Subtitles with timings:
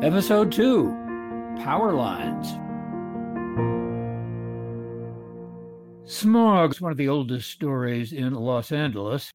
[0.00, 2.46] Episode 2 Power Lines.
[6.04, 9.32] Smog is one of the oldest stories in Los Angeles.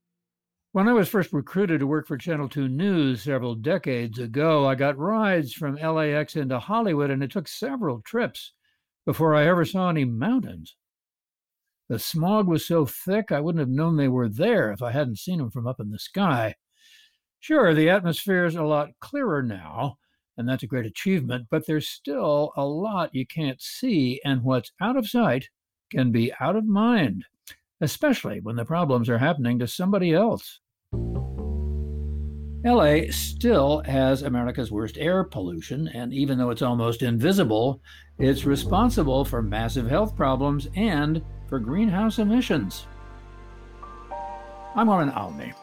[0.71, 4.76] When I was first recruited to work for Channel 2 News several decades ago, I
[4.76, 8.54] got rides from LAX into Hollywood, and it took several trips
[9.06, 10.78] before I ever saw any mountains.
[11.90, 15.20] The smog was so thick, I wouldn't have known they were there if I hadn't
[15.20, 16.55] seen them from up in the sky.
[17.41, 19.98] Sure, the atmosphere is a lot clearer now,
[20.38, 24.71] and that's a great achievement, but there's still a lot you can't see, and what's
[24.81, 25.49] out of sight
[25.91, 27.26] can be out of mind,
[27.81, 30.59] especially when the problems are happening to somebody else.
[32.66, 37.81] LA still has America's worst air pollution, and even though it's almost invisible,
[38.20, 42.88] it's responsible for massive health problems and for greenhouse emissions.
[44.76, 45.54] I'm Warren Olney.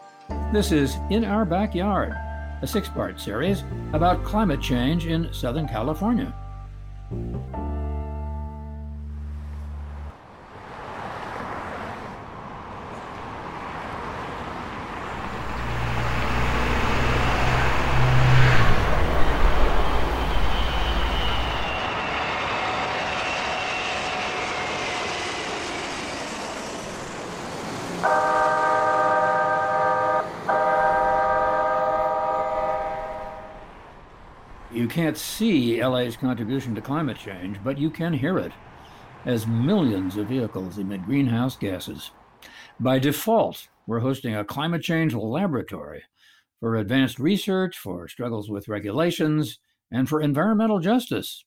[0.53, 2.15] This is In Our Backyard
[2.63, 6.33] a six part series about climate change in Southern California.
[34.91, 38.53] Can't see LA's contribution to climate change, but you can hear it
[39.25, 42.11] as millions of vehicles emit greenhouse gases.
[42.81, 46.03] By default, we're hosting a climate change laboratory
[46.59, 49.61] for advanced research, for struggles with regulations,
[49.93, 51.45] and for environmental justice.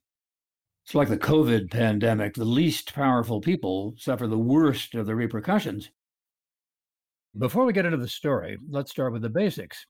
[0.86, 2.36] It's like the COVID pandemic.
[2.36, 5.90] The least powerful people suffer the worst of the repercussions.
[7.38, 9.86] Before we get into the story, let's start with the basics.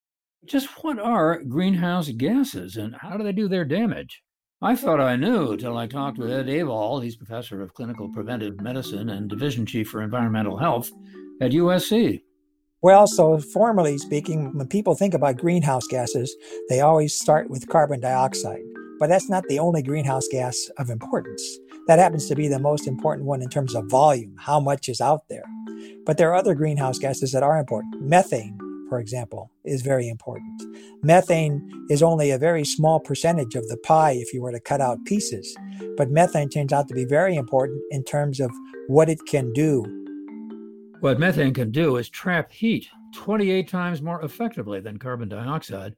[0.45, 4.21] Just what are greenhouse gases and how do they do their damage?
[4.61, 7.03] I thought I knew till I talked with Ed Avol.
[7.03, 10.91] He's professor of clinical preventive medicine and division chief for environmental health
[11.41, 12.21] at USC.
[12.81, 16.35] Well, so formally speaking, when people think about greenhouse gases,
[16.67, 18.63] they always start with carbon dioxide.
[18.99, 21.41] But that's not the only greenhouse gas of importance.
[21.87, 25.01] That happens to be the most important one in terms of volume, how much is
[25.01, 25.45] out there.
[26.05, 28.01] But there are other greenhouse gases that are important.
[28.01, 28.57] Methane,
[28.93, 30.61] for example, is very important.
[31.01, 34.81] Methane is only a very small percentage of the pie if you were to cut
[34.81, 35.57] out pieces,
[35.97, 38.51] but methane turns out to be very important in terms of
[38.85, 39.81] what it can do.
[40.99, 45.95] What methane can do is trap heat 28 times more effectively than carbon dioxide.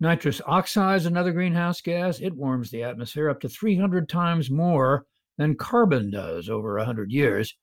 [0.00, 2.18] Nitrous oxide is another greenhouse gas.
[2.18, 5.06] It warms the atmosphere up to 300 times more
[5.38, 7.54] than carbon does over 100 years.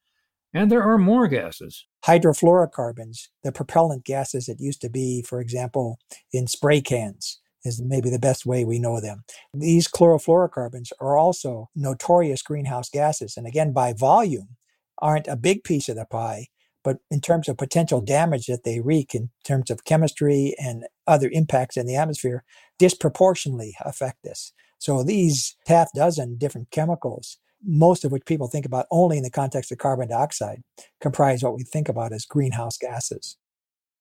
[0.53, 1.85] And there are more gases.
[2.05, 5.97] Hydrofluorocarbons, the propellant gases that used to be, for example,
[6.31, 9.23] in spray cans, is maybe the best way we know them.
[9.53, 13.35] These chlorofluorocarbons are also notorious greenhouse gases.
[13.37, 14.57] And again, by volume,
[14.99, 16.47] aren't a big piece of the pie,
[16.83, 21.29] but in terms of potential damage that they wreak in terms of chemistry and other
[21.31, 22.43] impacts in the atmosphere,
[22.77, 24.53] disproportionately affect this.
[24.77, 29.29] So these half dozen different chemicals most of which people think about only in the
[29.29, 30.61] context of carbon dioxide,
[31.01, 33.37] comprise what we think about as greenhouse gases.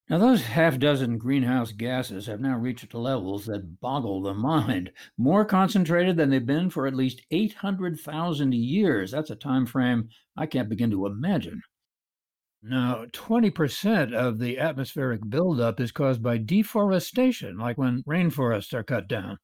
[0.08, 5.44] Now, those half dozen greenhouse gases have now reached levels that boggle the mind, more
[5.44, 9.10] concentrated than they've been for at least 800,000 years.
[9.12, 11.62] That's a time frame I can't begin to imagine.
[12.62, 19.08] Now, 20% of the atmospheric buildup is caused by deforestation, like when rainforests are cut
[19.08, 19.38] down.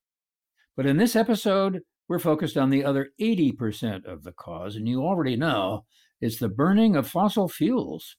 [0.77, 5.03] But in this episode, we're focused on the other 80% of the cause, and you
[5.03, 5.85] already know
[6.21, 8.17] it's the burning of fossil fuels.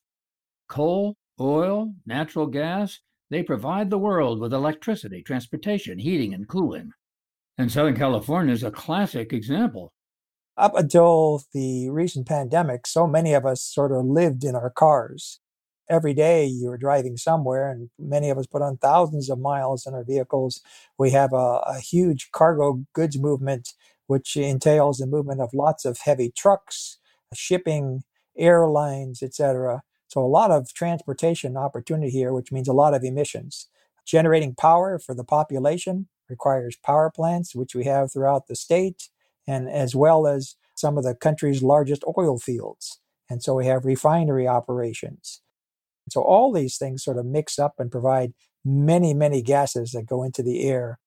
[0.67, 6.91] Coal, oil, natural gas, they provide the world with electricity, transportation, heating, and cooling.
[7.57, 9.91] And Southern California is a classic example.
[10.55, 15.39] Up until the recent pandemic, so many of us sort of lived in our cars
[15.89, 19.85] every day you were driving somewhere, and many of us put on thousands of miles
[19.85, 20.61] in our vehicles.
[20.97, 23.73] We have a, a huge cargo goods movement,
[24.07, 26.97] which entails the movement of lots of heavy trucks,
[27.31, 28.03] uh, shipping,
[28.37, 29.81] airlines, etc.
[30.07, 33.67] So a lot of transportation opportunity here, which means a lot of emissions.
[34.05, 39.09] Generating power for the population requires power plants, which we have throughout the state,
[39.47, 42.99] and as well as some of the country's largest oil fields.
[43.29, 45.41] And so we have refinery operations.
[46.09, 48.33] So all these things sort of mix up and provide
[48.65, 50.99] many, many gases that go into the air.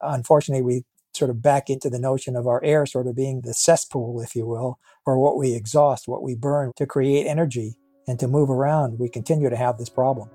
[0.00, 0.84] Unfortunately, we
[1.14, 4.34] sort of back into the notion of our air sort of being the cesspool, if
[4.34, 7.74] you will, or what we exhaust, what we burn to create energy
[8.08, 8.98] and to move around.
[8.98, 10.30] We continue to have this problem.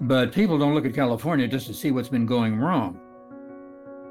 [0.00, 3.00] But people don't look at California just to see what's been going wrong.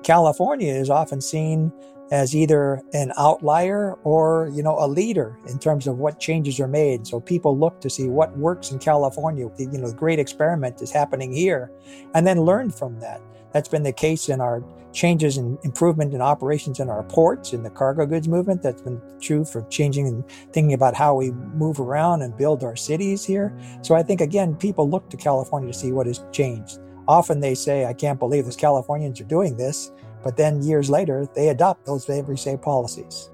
[0.06, 1.74] California is often seen
[2.12, 6.68] as either an outlier or, you know, a leader in terms of what changes are
[6.68, 7.08] made.
[7.08, 9.50] So people look to see what works in California.
[9.58, 11.72] You know, the great experiment is happening here
[12.14, 13.20] and then learn from that.
[13.52, 14.64] That's been the case in our
[14.94, 18.62] changes and improvement in operations in our ports, in the cargo goods movement.
[18.62, 20.24] That's been true for changing and
[20.54, 23.58] thinking about how we move around and build our cities here.
[23.82, 26.80] So I think, again, people look to California to see what has changed.
[27.08, 29.92] Often they say, I can't believe those Californians are doing this.
[30.24, 33.30] But then years later, they adopt those every say policies.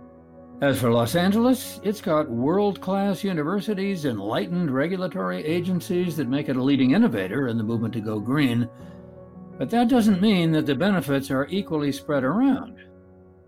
[0.62, 6.58] As for Los Angeles, it's got world class universities, enlightened regulatory agencies that make it
[6.58, 8.70] a leading innovator in the movement to go green.
[9.58, 12.78] But that doesn't mean that the benefits are equally spread around.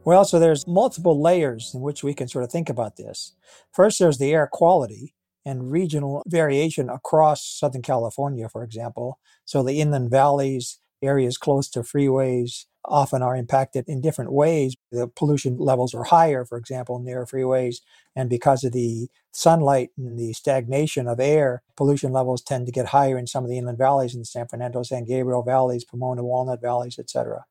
[0.05, 3.35] Well, so there's multiple layers in which we can sort of think about this.
[3.71, 5.13] First, there's the air quality
[5.45, 9.19] and regional variation across Southern California, for example.
[9.45, 14.75] So the inland valleys, areas close to freeways, often are impacted in different ways.
[14.91, 17.77] The pollution levels are higher, for example, near freeways.
[18.15, 22.87] And because of the sunlight and the stagnation of air, pollution levels tend to get
[22.87, 26.23] higher in some of the inland valleys in the San Fernando, San Gabriel valleys, Pomona,
[26.23, 27.45] Walnut valleys, etc.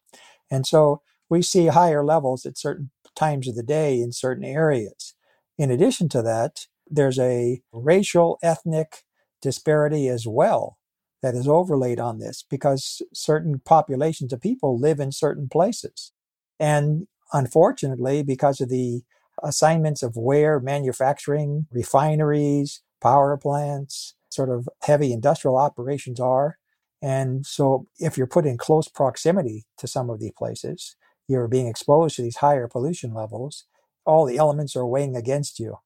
[0.50, 1.00] And so
[1.31, 5.15] we see higher levels at certain times of the day in certain areas.
[5.59, 9.02] In addition to that, there's a racial, ethnic
[9.40, 10.79] disparity as well
[11.23, 16.12] that is overlaid on this because certain populations of people live in certain places.
[16.58, 19.02] And unfortunately, because of the
[19.43, 26.58] assignments of where manufacturing, refineries, power plants, sort of heavy industrial operations are.
[27.00, 30.96] And so if you're put in close proximity to some of these places,
[31.28, 33.64] you're being exposed to these higher pollution levels.
[34.05, 35.78] All the elements are weighing against you.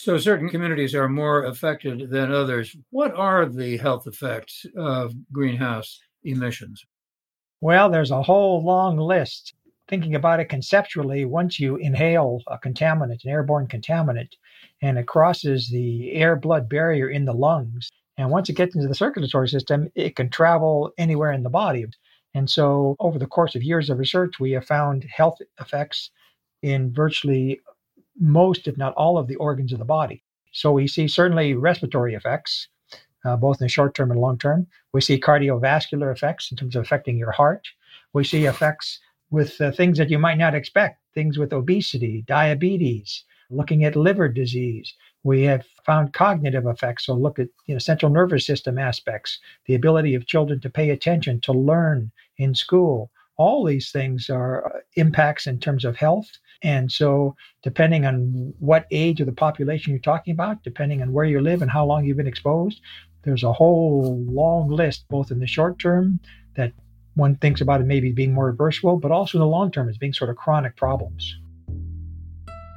[0.00, 2.76] So, certain communities are more affected than others.
[2.90, 6.86] What are the health effects of greenhouse emissions?
[7.60, 9.54] Well, there's a whole long list.
[9.88, 14.34] Thinking about it conceptually, once you inhale a contaminant, an airborne contaminant,
[14.80, 18.86] and it crosses the air blood barrier in the lungs, and once it gets into
[18.86, 21.86] the circulatory system, it can travel anywhere in the body.
[22.34, 26.12] And so, over the course of years of research, we have found health effects
[26.62, 27.60] in virtually
[28.20, 30.22] most, if not all, of the organs of the body.
[30.52, 32.68] So we see certainly respiratory effects,
[33.24, 34.66] uh, both in the short term and long term.
[34.92, 37.68] We see cardiovascular effects in terms of affecting your heart.
[38.12, 39.00] We see effects
[39.30, 44.28] with uh, things that you might not expect, things with obesity, diabetes, looking at liver
[44.28, 44.94] disease.
[45.22, 47.06] We have found cognitive effects.
[47.06, 50.90] So look at you know, central nervous system aspects, the ability of children to pay
[50.90, 53.10] attention, to learn in school.
[53.36, 56.30] All these things are uh, impacts in terms of health
[56.62, 61.24] and so, depending on what age of the population you're talking about, depending on where
[61.24, 62.80] you live and how long you've been exposed,
[63.22, 66.18] there's a whole long list, both in the short term
[66.56, 66.72] that
[67.14, 69.98] one thinks about it maybe being more reversible, but also in the long term as
[69.98, 71.36] being sort of chronic problems.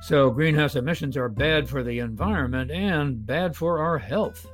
[0.03, 4.45] So, greenhouse emissions are bad for the environment and bad for our health.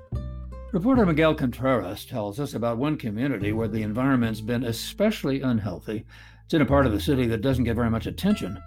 [0.71, 6.05] Reporter Miguel Contreras tells us about one community where the environment's been especially unhealthy.
[6.45, 8.61] It's in a part of the city that doesn't get very much attention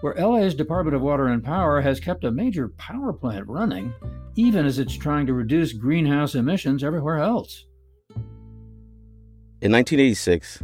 [0.00, 3.92] where LA's Department of Water and Power has kept a major power plant running,
[4.36, 7.66] even as it's trying to reduce greenhouse emissions everywhere else.
[9.60, 10.62] In 1986,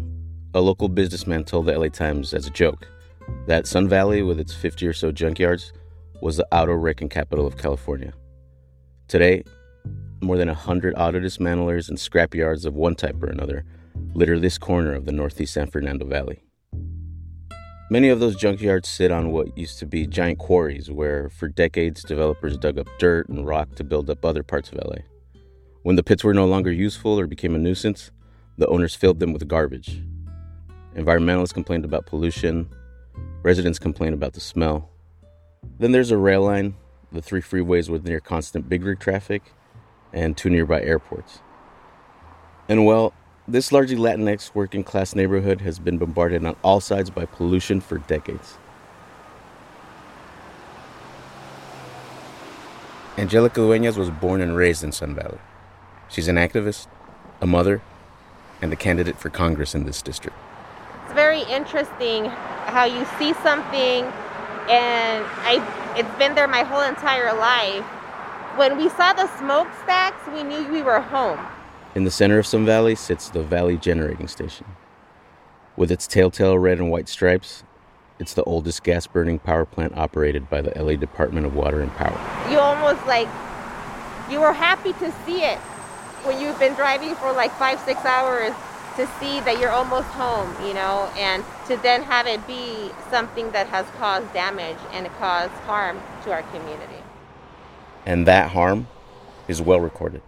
[0.55, 2.88] a local businessman told the LA Times as a joke
[3.47, 5.73] that Sun Valley, with its 50 or so junkyards,
[6.21, 8.12] was the auto wrecking capital of California.
[9.09, 9.45] Today,
[10.21, 13.64] more than 100 auto dismantlers and scrapyards of one type or another
[14.14, 16.43] litter this corner of the northeast San Fernando Valley.
[17.92, 22.04] Many of those junkyards sit on what used to be giant quarries where, for decades,
[22.04, 24.99] developers dug up dirt and rock to build up other parts of LA.
[25.82, 28.12] When the pits were no longer useful or became a nuisance,
[28.59, 30.00] the owners filled them with garbage.
[30.94, 32.68] Environmentalists complained about pollution,
[33.42, 34.88] residents complained about the smell.
[35.80, 36.76] Then there's a rail line,
[37.11, 39.52] the three freeways with near constant big rig traffic,
[40.12, 41.40] and two nearby airports.
[42.68, 43.14] And well,
[43.50, 47.99] this largely Latinx working class neighborhood has been bombarded on all sides by pollution for
[47.99, 48.59] decades.
[53.19, 55.38] Angelica Dueñas was born and raised in Sun Valley.
[56.09, 56.87] She's an activist,
[57.40, 57.83] a mother,
[58.62, 60.37] and a candidate for Congress in this district.
[61.04, 64.04] It's very interesting how you see something
[64.71, 67.85] and I it's been there my whole entire life.
[68.57, 71.40] When we saw the smokestacks, we knew we were home.
[71.92, 74.64] In the center of Sun Valley sits the Valley Generating Station.
[75.76, 77.64] With its telltale red and white stripes,
[78.20, 81.90] it's the oldest gas burning power plant operated by the LA Department of Water and
[81.97, 82.16] Power.
[82.49, 83.26] You almost like,
[84.30, 85.59] you were happy to see it
[86.23, 88.52] when you've been driving for like five, six hours
[88.94, 93.50] to see that you're almost home, you know, and to then have it be something
[93.50, 97.02] that has caused damage and caused harm to our community.
[98.06, 98.87] And that harm
[99.49, 100.23] is well recorded.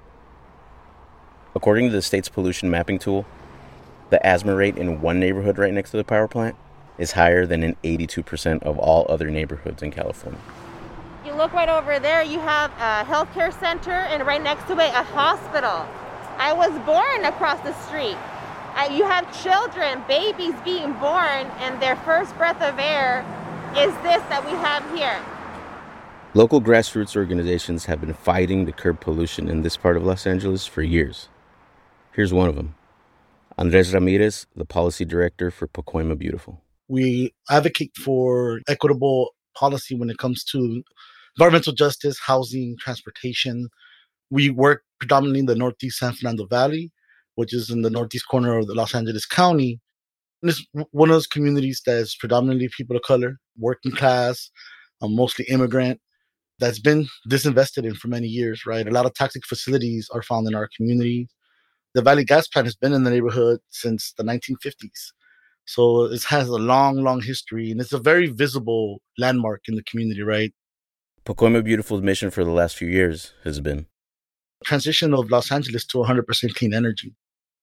[1.54, 3.26] According to the state's pollution mapping tool,
[4.08, 6.56] the asthma rate in one neighborhood right next to the power plant
[6.98, 10.40] is higher than in 82% of all other neighborhoods in California.
[11.26, 14.90] You look right over there, you have a healthcare center, and right next to it,
[14.94, 15.86] a hospital.
[16.38, 18.16] I was born across the street.
[18.74, 23.20] I, you have children, babies being born, and their first breath of air
[23.76, 25.20] is this that we have here.
[26.34, 30.66] Local grassroots organizations have been fighting to curb pollution in this part of Los Angeles
[30.66, 31.28] for years.
[32.14, 32.74] Here's one of them
[33.58, 36.62] Andres Ramirez, the policy director for Pacoima Beautiful.
[36.88, 40.82] We advocate for equitable policy when it comes to
[41.36, 43.68] environmental justice, housing, transportation.
[44.30, 46.92] We work predominantly in the Northeast San Fernando Valley,
[47.36, 49.80] which is in the northeast corner of the Los Angeles County.
[50.42, 54.50] And it's one of those communities that is predominantly people of color, working class,
[55.00, 56.00] um, mostly immigrant,
[56.58, 58.86] that's been disinvested in for many years, right?
[58.86, 61.28] A lot of toxic facilities are found in our community.
[61.94, 65.12] The Valley Gas Plant has been in the neighborhood since the 1950s.
[65.66, 69.82] So it has a long, long history, and it's a very visible landmark in the
[69.82, 70.52] community, right?
[71.24, 73.86] Pacoima Beautiful's mission for the last few years has been
[74.64, 77.14] transition of Los Angeles to 100% clean energy.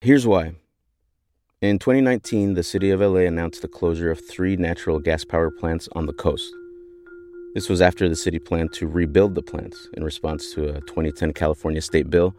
[0.02, 0.54] Here's why.
[1.62, 5.90] In 2019, the city of LA announced the closure of three natural gas power plants
[5.94, 6.50] on the coast.
[7.54, 11.34] This was after the city planned to rebuild the plants in response to a 2010
[11.34, 12.36] California state bill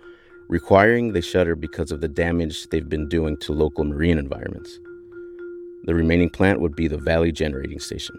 [0.51, 4.79] requiring they shutter because of the damage they've been doing to local marine environments.
[5.85, 8.17] The remaining plant would be the Valley Generating Station.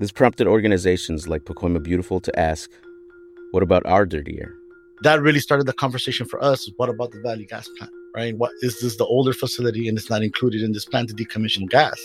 [0.00, 2.70] This prompted organizations like Pacoima Beautiful to ask,
[3.52, 4.54] what about our dirty air?
[5.02, 6.70] That really started the conversation for us.
[6.76, 7.92] What about the Valley Gas Plant?
[8.14, 8.36] right?
[8.36, 11.68] What is this the older facility and it's not included in this plan to decommission
[11.68, 11.98] gas?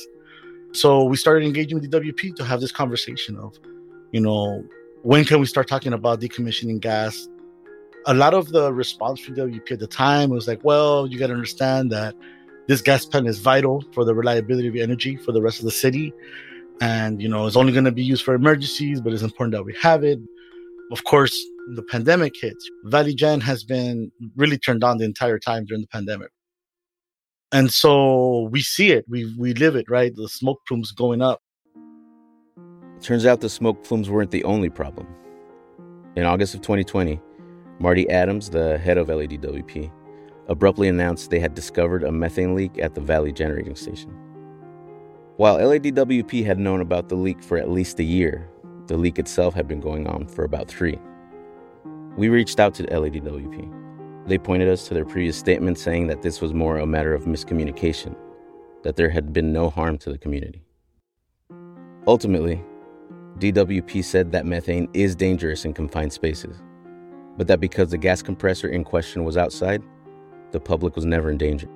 [0.72, 3.58] So we started engaging with DWP to have this conversation of,
[4.12, 4.64] you know,
[5.02, 7.28] when can we start talking about decommissioning gas?
[8.06, 11.28] A lot of the response from DWP at the time was like, well, you got
[11.28, 12.16] to understand that
[12.68, 15.72] this gas plant is vital for the reliability of energy for the rest of the
[15.72, 16.14] city.
[16.82, 19.64] And, you know, it's only going to be used for emergencies, but it's important that
[19.64, 20.20] we have it.
[20.92, 21.34] Of course,
[21.76, 25.88] the pandemic hits, Valley Gen has been really turned on the entire time during the
[25.88, 26.30] pandemic.
[27.52, 30.14] And so we see it, we, we live it, right?
[30.14, 31.42] The smoke plumes going up.
[33.02, 35.08] Turns out the smoke plumes weren't the only problem.
[36.16, 37.20] In August of 2020,
[37.80, 39.92] Marty Adams, the head of LADWP,
[40.48, 44.12] abruptly announced they had discovered a methane leak at the Valley Generating Station.
[45.38, 48.50] While LADWP had known about the leak for at least a year,
[48.88, 51.00] the leak itself had been going on for about three.
[52.16, 54.28] We reached out to LADWP.
[54.28, 57.24] They pointed us to their previous statement saying that this was more a matter of
[57.24, 58.16] miscommunication,
[58.84, 60.64] that there had been no harm to the community.
[62.06, 62.64] Ultimately,
[63.40, 66.62] DWP said that methane is dangerous in confined spaces,
[67.38, 69.82] but that because the gas compressor in question was outside,
[70.52, 71.68] the public was never in danger.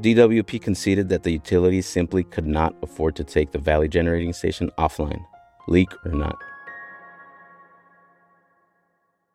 [0.00, 4.70] DWP conceded that the utilities simply could not afford to take the Valley Generating Station
[4.78, 5.24] offline,
[5.68, 6.36] leak or not.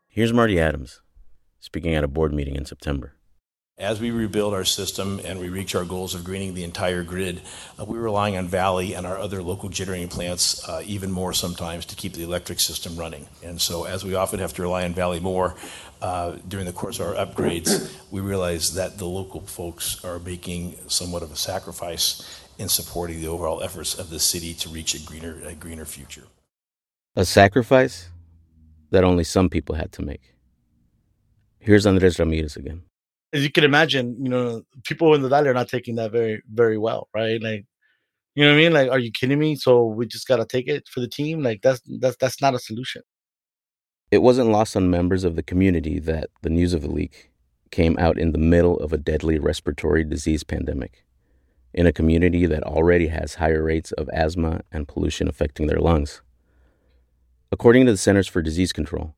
[0.08, 1.02] Here's Marty Adams
[1.60, 3.16] speaking at a board meeting in September.
[3.82, 7.42] As we rebuild our system and we reach our goals of greening the entire grid,
[7.80, 11.86] uh, we're relying on Valley and our other local generating plants uh, even more sometimes
[11.88, 13.28] to keep the electric system running.
[13.44, 15.56] And so, as we often have to rely on Valley more
[16.02, 20.78] uh, during the course of our upgrades, we realize that the local folks are making
[20.88, 25.00] somewhat of a sacrifice in supporting the overall efforts of the city to reach a
[25.00, 26.28] greener, a greener future.
[27.16, 28.12] A sacrifice?
[28.92, 30.36] that only some people had to make.
[31.60, 32.84] Here's Andres Ramirez again.
[33.34, 36.42] As you can imagine, you know, people in the valley are not taking that very,
[36.52, 37.42] very well, right?
[37.42, 37.66] Like,
[38.36, 38.74] you know what I mean?
[38.74, 39.56] Like, are you kidding me?
[39.56, 41.42] So we just gotta take it for the team.
[41.42, 43.02] Like, that's that's that's not a solution.
[44.10, 47.32] It wasn't lost on members of the community that the news of the leak
[47.72, 51.06] came out in the middle of a deadly respiratory disease pandemic
[51.74, 56.22] in a community that already has higher rates of asthma and pollution affecting their lungs.
[57.52, 59.16] According to the Centers for Disease Control,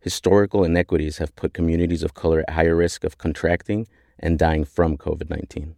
[0.00, 3.86] historical inequities have put communities of color at higher risk of contracting
[4.18, 5.76] and dying from COVID 19.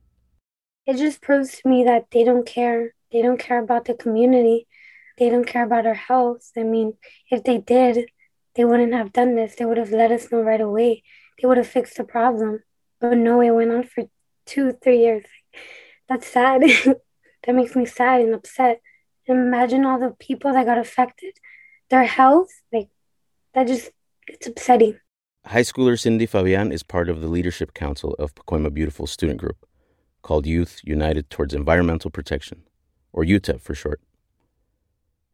[0.86, 2.94] It just proves to me that they don't care.
[3.12, 4.66] They don't care about the community.
[5.18, 6.50] They don't care about our health.
[6.56, 6.94] I mean,
[7.30, 8.10] if they did,
[8.54, 9.54] they wouldn't have done this.
[9.54, 11.02] They would have let us know right away.
[11.40, 12.62] They would have fixed the problem.
[13.00, 14.04] But no, it went on for
[14.46, 15.24] two, three years.
[16.08, 16.62] That's sad.
[17.44, 18.80] that makes me sad and upset.
[19.26, 21.34] Imagine all the people that got affected
[21.90, 22.88] their health, like
[23.54, 23.90] that just
[24.26, 24.98] it's upsetting.
[25.46, 29.66] High schooler Cindy Fabian is part of the leadership council of Pacoima Beautiful student group
[30.22, 32.62] called Youth United Towards Environmental Protection,
[33.12, 34.00] or YUTEP for short.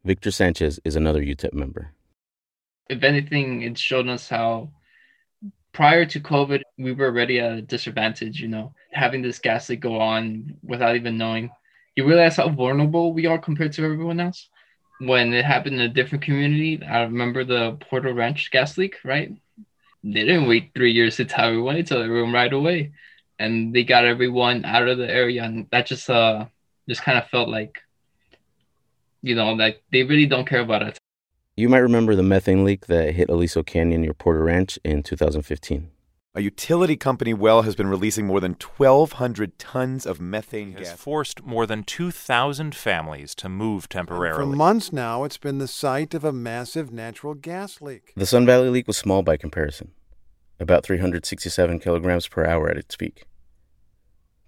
[0.04, 1.92] Victor Sanchez is another YUTEP member.
[2.88, 4.70] If anything, it's shown us how
[5.72, 9.80] prior to COVID, we were already at a disadvantage, you know, having this gas leak
[9.80, 11.50] go on without even knowing.
[11.94, 14.48] You realize how vulnerable we are compared to everyone else.
[15.00, 19.32] When it happened in a different community, I remember the Porter Ranch gas leak, right?
[20.02, 22.92] They didn't wait three years to tell everyone, they told everyone right away.
[23.38, 25.44] And they got everyone out of the area.
[25.44, 26.46] And that just uh
[26.88, 27.78] just kind of felt like,
[29.22, 30.96] you know, like they really don't care about us.
[31.56, 35.90] You might remember the methane leak that hit Aliso Canyon near Porter Ranch in 2015.
[36.38, 41.00] A utility company well has been releasing more than 1,200 tons of methane has gas.
[41.00, 44.52] forced more than 2,000 families to move temporarily.
[44.52, 48.12] For months now, it's been the site of a massive natural gas leak.
[48.14, 49.90] The Sun Valley leak was small by comparison,
[50.60, 53.24] about 367 kilograms per hour at its peak.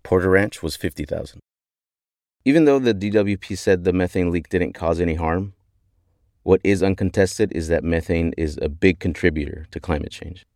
[0.04, 1.40] Porter Ranch was 50,000.
[2.44, 5.54] Even though the DWP said the methane leak didn't cause any harm,
[6.44, 10.46] what is uncontested is that methane is a big contributor to climate change.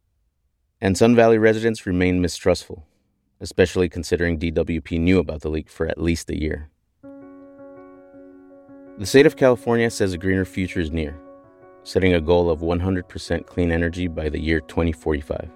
[0.84, 2.86] And Sun Valley residents remain mistrustful,
[3.40, 6.68] especially considering DWP knew about the leak for at least a year.
[8.98, 11.18] The state of California says a greener future is near,
[11.84, 15.50] setting a goal of 100% clean energy by the year 2045.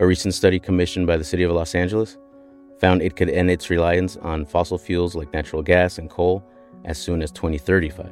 [0.00, 2.18] A recent study commissioned by the city of Los Angeles
[2.80, 6.44] found it could end its reliance on fossil fuels like natural gas and coal
[6.86, 8.10] as soon as 2035.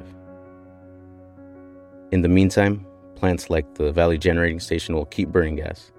[2.13, 2.85] In the meantime,
[3.21, 5.91] plants like the Valley Generating Station will keep burning gas,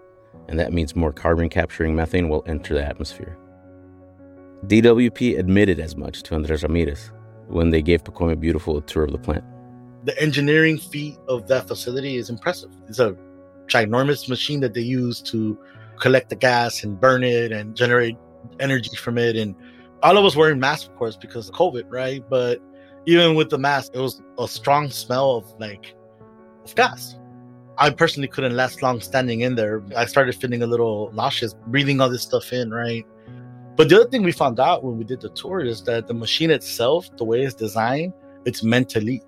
[0.49, 3.39] and that means more carbon capturing methane will enter the atmosphere.
[4.67, 7.13] DWP admitted as much to Andres Ramirez
[7.47, 9.45] when they gave Pacoima a Beautiful a tour of the plant.
[10.05, 12.71] The engineering feat of that facility is impressive.
[12.89, 13.17] It's a
[13.67, 15.57] ginormous machine that they use to
[16.01, 18.17] collect the gas and burn it and generate
[18.59, 19.37] energy from it.
[19.37, 19.55] And
[20.03, 22.25] all of us wearing masks, of course, because of COVID, right?
[22.29, 22.61] But
[23.07, 25.95] even with the mask, it was a strong smell of like
[26.65, 27.17] of gas.
[27.79, 29.83] I personally couldn't last long standing in there.
[29.97, 33.07] I started feeling a little nauseous breathing all this stuff in, right?
[33.77, 36.15] But the other thing we found out when we did the tour is that the
[36.15, 38.13] machine itself, the way it's designed,
[38.45, 39.23] it's meant to leak.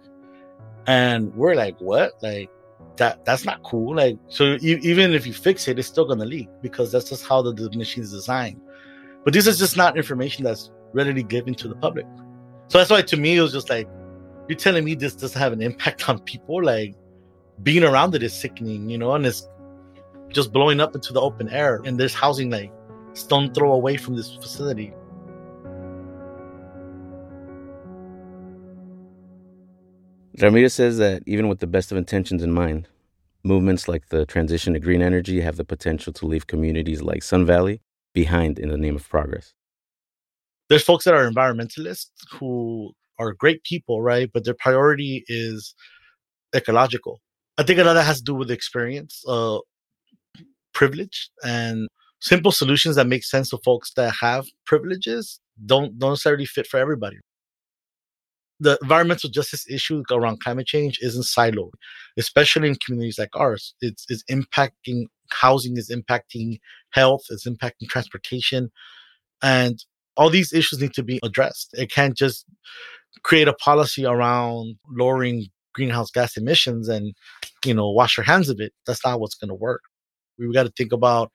[0.87, 2.12] And we're like, what?
[2.23, 2.51] Like
[2.97, 3.97] that that's not cool.
[3.97, 7.40] Like so even if you fix it, it's still gonna leak because that's just how
[7.40, 8.61] the, the machine is designed.
[9.25, 12.07] But this is just not information that's readily given to the public.
[12.68, 13.88] So that's why to me it was just like,
[14.49, 16.62] you're telling me this doesn't have an impact on people?
[16.62, 16.94] Like
[17.62, 19.48] being around it is sickening, you know, and it's
[20.28, 21.80] just blowing up into the open air.
[21.84, 22.72] And there's housing like
[23.14, 24.92] stone throw away from this facility.
[30.40, 32.88] Ramirez says that even with the best of intentions in mind,
[33.44, 37.46] movements like the transition to green energy have the potential to leave communities like Sun
[37.46, 37.80] Valley
[38.14, 39.54] behind in the name of progress.
[40.68, 44.28] There's folks that are environmentalists who are great people, right?
[44.32, 45.74] But their priority is
[46.54, 47.20] ecological.
[47.56, 49.58] I think a lot of that has to do with experience, uh,
[50.72, 51.88] privilege, and
[52.20, 56.78] simple solutions that make sense to folks that have privileges don't don't necessarily fit for
[56.78, 57.18] everybody.
[58.60, 61.72] The environmental justice issue around climate change isn't siloed,
[62.16, 63.74] especially in communities like ours.
[63.80, 66.58] It's, it's impacting housing, is impacting
[66.90, 68.70] health, it's impacting transportation,
[69.42, 69.84] and
[70.16, 71.70] all these issues need to be addressed.
[71.74, 72.46] It can't just
[73.22, 77.14] create a policy around lowering greenhouse gas emissions and
[77.64, 79.82] you know wash your hands of it that's not what's going to work.
[80.38, 81.30] We've got to think about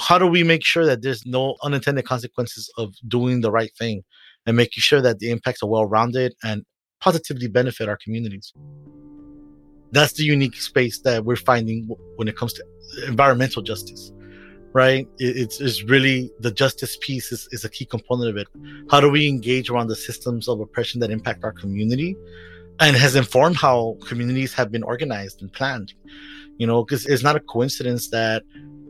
[0.00, 4.02] how do we make sure that there's no unintended consequences of doing the right thing
[4.46, 6.64] and making sure that the impacts are well rounded and
[7.00, 8.52] positively benefit our communities.
[9.90, 12.64] That's the unique space that we're finding when it comes to
[13.06, 14.12] environmental justice
[14.72, 15.06] right?
[15.18, 18.48] It's, it's really the justice piece is, is a key component of it.
[18.90, 22.16] How do we engage around the systems of oppression that impact our community
[22.80, 25.94] and has informed how communities have been organized and planned.
[26.58, 28.42] You know, because it's not a coincidence that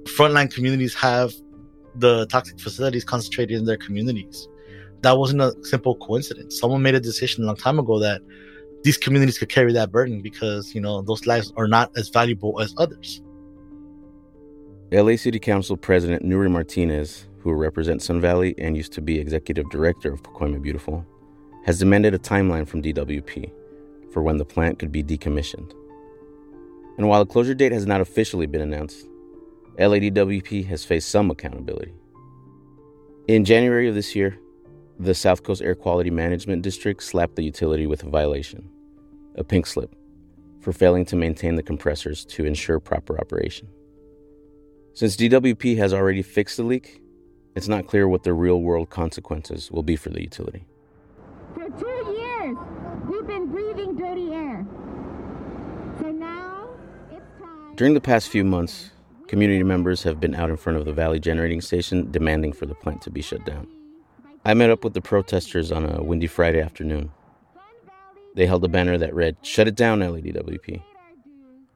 [0.04, 1.32] frontline communities have
[1.96, 4.48] the toxic facilities concentrated in their communities.
[5.02, 6.58] That wasn't a simple coincidence.
[6.58, 8.20] Someone made a decision a long time ago that
[8.82, 12.60] these communities could carry that burden because, you know, those lives are not as valuable
[12.60, 13.22] as others.
[14.92, 19.68] LA City Council President Nury Martinez, who represents Sun Valley and used to be executive
[19.70, 21.06] director of Pacoima Beautiful,
[21.64, 23.50] has demanded a timeline from DWP
[24.12, 25.72] for when the plant could be decommissioned.
[26.98, 29.06] And while a closure date has not officially been announced,
[29.78, 31.94] LADWP has faced some accountability.
[33.28, 34.38] In January of this year,
[34.98, 38.68] the South Coast Air Quality Management District slapped the utility with a violation,
[39.36, 39.94] a pink slip,
[40.60, 43.68] for failing to maintain the compressors to ensure proper operation.
[44.94, 47.00] Since DWP has already fixed the leak,
[47.56, 50.66] it's not clear what the real world consequences will be for the utility.
[51.54, 52.56] For two years,
[53.08, 54.66] we've been breathing dirty air.
[56.00, 56.68] So now
[57.10, 57.76] it's time.
[57.76, 58.90] During the past few months,
[59.28, 62.74] community members have been out in front of the Valley Generating Station demanding for the
[62.74, 63.66] plant to be shut down.
[64.44, 67.10] I met up with the protesters on a windy Friday afternoon.
[68.34, 70.82] They held a banner that read, Shut it down, LADWP.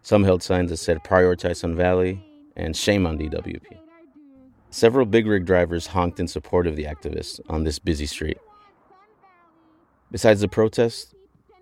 [0.03, 2.25] Some held signs that said, Prioritize Sun Valley
[2.57, 3.79] and Shame on DWP.
[4.71, 8.39] Several big rig drivers honked in support of the activists on this busy street.
[10.11, 11.15] Besides the protests,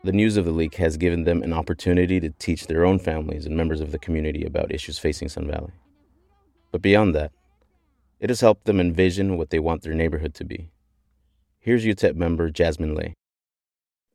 [0.05, 3.47] the news of the leak has given them an opportunity to teach their own families
[3.47, 5.73] and members of the community about issues facing Sun Valley.
[6.71, 7.33] But beyond that,
[8.21, 10.69] it has helped them envision what they want their neighborhood to be.
[11.59, 13.15] Here's YUTEP member Jasmine Lay.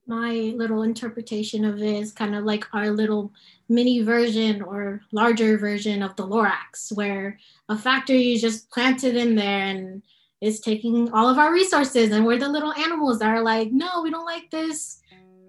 [0.06, 3.32] My little interpretation of it is kind of like our little
[3.68, 9.36] mini version or larger version of the Lorax, where a factory is just planted in
[9.36, 10.04] there and
[10.42, 14.02] is taking all of our resources, and we're the little animals that are like, no,
[14.04, 15.02] we don't like this.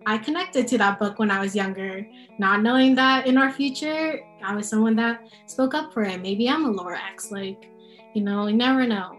[0.07, 2.07] I connected to that book when I was younger,
[2.39, 6.23] not knowing that in our future, I was someone that spoke up for it.
[6.23, 7.31] Maybe I'm a Lorax.
[7.31, 7.69] Like,
[8.15, 9.19] you know, you never know.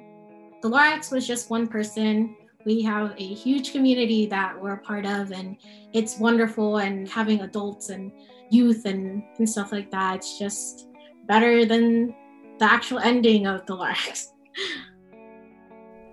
[0.62, 2.36] The Lorax was just one person.
[2.66, 5.58] We have a huge community that we're a part of, and
[5.94, 6.78] it's wonderful.
[6.78, 8.12] And having adults and
[8.50, 10.88] youth and, and stuff like that, it's just
[11.28, 12.16] better than
[12.60, 14.28] the actual ending of the Lorax.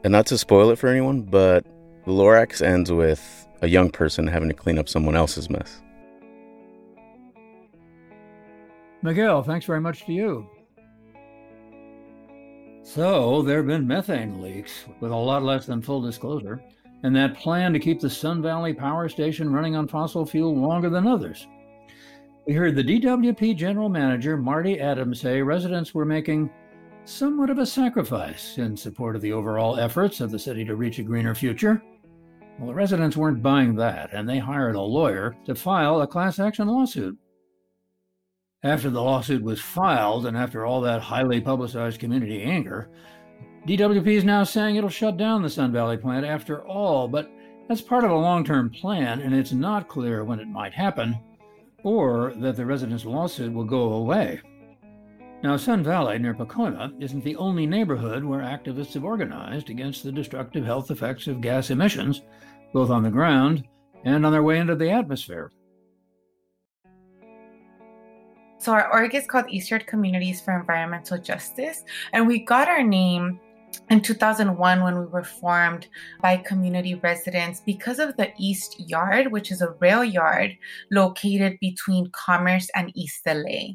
[0.05, 1.65] And not to spoil it for anyone, but
[2.05, 5.81] the Lorax ends with a young person having to clean up someone else's mess.
[9.03, 10.49] Miguel, thanks very much to you.
[12.83, 16.63] So, there have been methane leaks with a lot less than full disclosure,
[17.03, 20.89] and that plan to keep the Sun Valley Power Station running on fossil fuel longer
[20.89, 21.47] than others.
[22.47, 26.51] We heard the DWP general manager, Marty Adams, say residents were making
[27.05, 30.99] somewhat of a sacrifice in support of the overall efforts of the city to reach
[30.99, 31.83] a greener future.
[32.59, 36.41] Well, the residents weren't buying that, and they hired a lawyer to file a class
[36.41, 37.17] action lawsuit.
[38.65, 42.91] After the lawsuit was filed, and after all that highly publicized community anger,
[43.65, 47.31] DWP is now saying it'll shut down the Sun Valley plant after all, but
[47.69, 51.17] that's part of a long term plan, and it's not clear when it might happen,
[51.85, 54.41] or that the residents' lawsuit will go away.
[55.45, 60.11] Now, Sun Valley near Pacoima isn't the only neighborhood where activists have organized against the
[60.11, 62.23] destructive health effects of gas emissions,
[62.73, 63.65] both on the ground
[64.05, 65.51] and on their way into the atmosphere.
[68.59, 72.83] So, our org is called East Yard Communities for Environmental Justice, and we got our
[72.83, 73.39] name
[73.91, 75.87] in 2001 when we were formed
[76.21, 80.57] by community residents because of the East Yard, which is a rail yard
[80.91, 83.75] located between Commerce and East LA.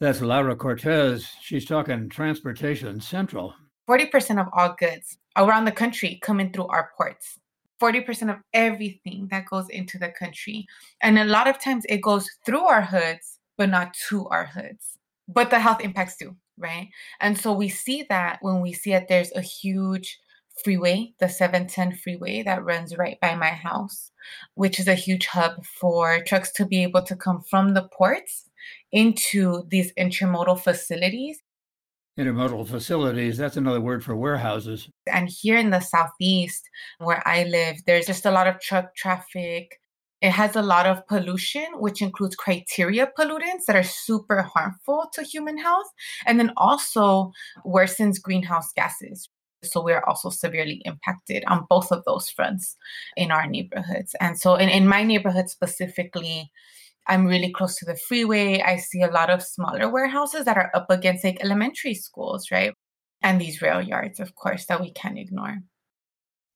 [0.00, 1.28] That's Laura Cortez.
[1.42, 3.54] She's talking transportation central.
[3.88, 7.38] 40% of all goods around the country come in through our ports.
[7.80, 10.66] 40% of everything that goes into the country.
[11.00, 14.98] And a lot of times it goes through our hoods, but not to our hoods.
[15.28, 16.88] But the health impacts do, right?
[17.20, 20.18] And so we see that when we see that there's a huge
[20.64, 24.10] freeway, the 710 freeway that runs right by my house,
[24.54, 28.48] which is a huge hub for trucks to be able to come from the ports
[28.92, 31.38] into these intermodal facilities.
[32.18, 34.88] Intermodal facilities, that's another word for warehouses.
[35.12, 36.68] And here in the Southeast,
[36.98, 39.80] where I live, there's just a lot of truck traffic.
[40.20, 45.22] It has a lot of pollution, which includes criteria pollutants that are super harmful to
[45.22, 45.86] human health,
[46.26, 47.32] and then also
[47.64, 49.28] worsens greenhouse gases.
[49.64, 52.76] So we're also severely impacted on both of those fronts
[53.16, 54.14] in our neighborhoods.
[54.20, 56.50] And so in, in my neighborhood specifically,
[57.08, 58.60] I'm really close to the freeway.
[58.60, 62.74] I see a lot of smaller warehouses that are up against like elementary schools, right?
[63.22, 65.58] And these rail yards, of course, that we can't ignore.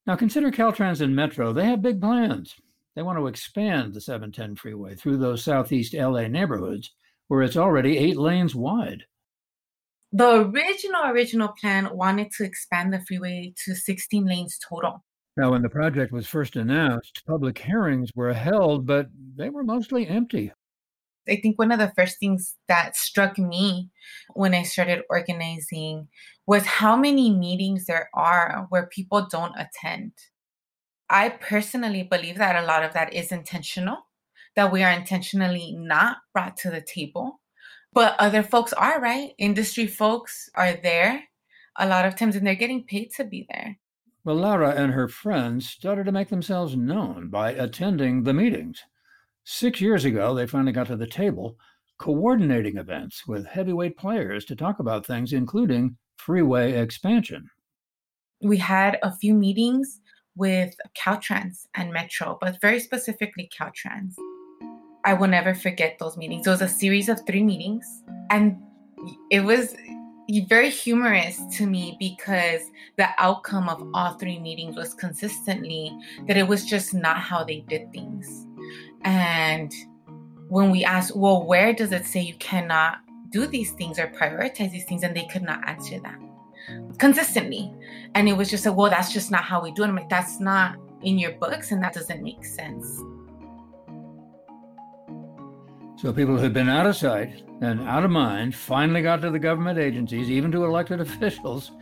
[0.07, 1.53] Now consider Caltrans and Metro.
[1.53, 2.55] They have big plans.
[2.95, 6.93] They want to expand the 710 freeway through those southeast LA neighborhoods
[7.29, 9.05] where it's already eight lanes wide.
[10.13, 15.03] The original original plan wanted to expand the freeway to 16 lanes total.
[15.39, 20.07] Now, when the project was first announced, public hearings were held, but they were mostly
[20.07, 20.53] empty.
[21.29, 23.91] I think one of the first things that struck me
[24.35, 26.09] when I started organizing
[26.47, 30.13] was how many meetings there are where people don't attend.
[31.09, 33.99] I personally believe that a lot of that is intentional,
[34.57, 37.41] that we are intentionally not brought to the table.
[37.93, 39.33] But other folks are, right?
[39.39, 41.25] Industry folks are there
[41.79, 43.79] a lot of times and they're getting paid to be there.
[44.25, 48.85] Well, Laura and her friends started to make themselves known by attending the meetings.
[49.45, 51.57] Six years ago, they finally got to the table
[51.99, 57.49] coordinating events with heavyweight players to talk about things, including freeway expansion.
[58.41, 60.01] We had a few meetings
[60.37, 64.15] with Caltrans and Metro, but very specifically Caltrans.
[65.05, 66.47] I will never forget those meetings.
[66.47, 67.85] It was a series of three meetings,
[68.31, 68.57] and
[69.31, 69.75] it was
[70.49, 72.63] very humorous to me because
[72.97, 77.61] the outcome of all three meetings was consistently that it was just not how they
[77.69, 78.47] did things.
[79.05, 79.73] And
[80.49, 82.99] when we asked, well, where does it say you cannot
[83.31, 85.03] do these things or prioritize these things?
[85.03, 86.19] And they could not answer that
[86.99, 87.73] consistently.
[88.15, 89.89] And it was just like, well, that's just not how we do it.
[89.89, 92.87] I'm like, that's not in your books and that doesn't make sense.
[95.97, 99.39] So people who'd been out of sight and out of mind finally got to the
[99.39, 101.73] government agencies, even to elected officials.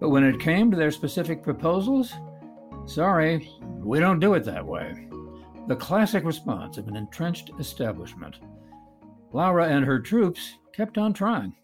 [0.00, 2.12] But when it came to their specific proposals,
[2.86, 5.05] sorry, we don't do it that way.
[5.68, 8.38] The classic response of an entrenched establishment.
[9.32, 11.54] Laura and her troops kept on trying.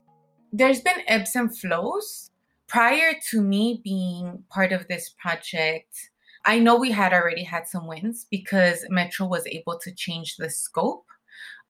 [0.53, 2.31] There's been ebbs and flows.
[2.67, 6.11] Prior to me being part of this project,
[6.45, 10.51] I know we had already had some wins because Metro was able to change the
[10.51, 11.07] scope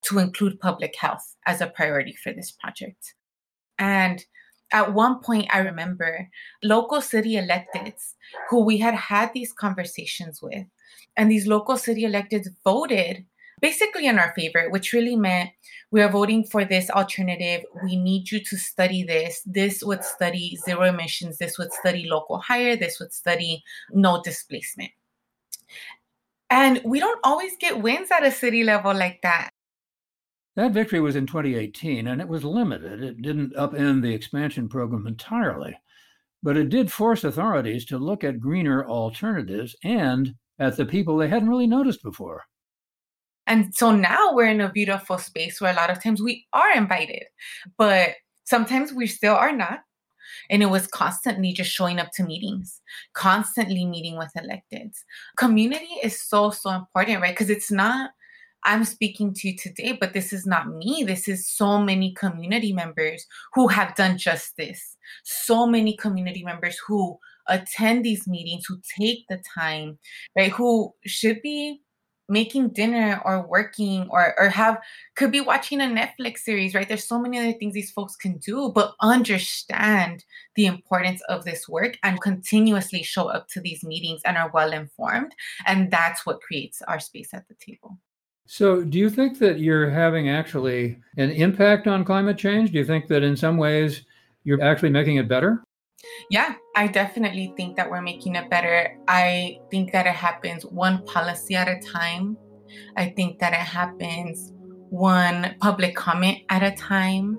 [0.05, 3.14] to include public health as a priority for this project.
[3.79, 4.25] And
[4.73, 6.31] at one point, I remember
[6.62, 8.14] local city electeds
[8.49, 10.66] who we had had these conversations with,
[11.16, 13.25] and these local city electeds voted
[13.61, 15.51] basically in our favor, which really meant
[15.90, 17.62] we are voting for this alternative.
[17.85, 19.40] We need you to study this.
[19.46, 21.38] This would study zero emissions.
[21.38, 22.77] This would study local hire.
[22.77, 24.90] This would study no displacement.
[26.51, 29.51] And we don't always get wins at a city level like that.
[30.55, 33.03] That victory was in 2018, and it was limited.
[33.03, 35.79] It didn't upend the expansion program entirely,
[36.42, 41.29] but it did force authorities to look at greener alternatives and at the people they
[41.29, 42.44] hadn't really noticed before.
[43.46, 46.72] And so now we're in a beautiful space where a lot of times we are
[46.75, 47.25] invited,
[47.77, 48.11] but
[48.44, 49.81] sometimes we still are not.
[50.48, 52.81] And it was constantly just showing up to meetings,
[53.14, 54.98] constantly meeting with electeds.
[55.37, 57.35] Community is so, so important, right?
[57.35, 58.11] Because it's not
[58.64, 61.03] I'm speaking to you today, but this is not me.
[61.05, 64.96] This is so many community members who have done just this.
[65.25, 69.98] So many community members who attend these meetings, who take the time,
[70.37, 70.52] right?
[70.52, 71.83] Who should be
[72.28, 74.78] making dinner or working or or have
[75.16, 76.88] could be watching a Netflix series, right?
[76.88, 80.24] There's so many other things these folks can do, but understand
[80.57, 84.72] the importance of this work and continuously show up to these meetings and are well
[84.72, 85.35] informed.
[85.66, 87.98] And that's what creates our space at the table.
[88.46, 92.72] So, do you think that you're having actually an impact on climate change?
[92.72, 94.02] Do you think that in some ways
[94.44, 95.62] you're actually making it better?
[96.31, 98.96] Yeah, I definitely think that we're making it better.
[99.09, 102.37] I think that it happens one policy at a time.
[102.96, 104.53] I think that it happens
[104.90, 107.38] one public comment at a time,